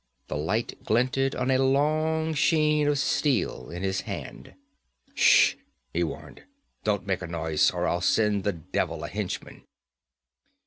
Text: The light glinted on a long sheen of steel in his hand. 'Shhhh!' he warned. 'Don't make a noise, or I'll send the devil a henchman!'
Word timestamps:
The 0.29 0.35
light 0.35 0.83
glinted 0.83 1.35
on 1.35 1.51
a 1.51 1.59
long 1.63 2.33
sheen 2.33 2.87
of 2.87 2.97
steel 2.97 3.69
in 3.69 3.83
his 3.83 4.01
hand. 4.01 4.55
'Shhhh!' 5.13 5.57
he 5.93 6.03
warned. 6.03 6.41
'Don't 6.83 7.05
make 7.05 7.21
a 7.21 7.27
noise, 7.27 7.69
or 7.69 7.87
I'll 7.87 8.01
send 8.01 8.43
the 8.43 8.53
devil 8.53 9.03
a 9.03 9.07
henchman!' 9.07 9.61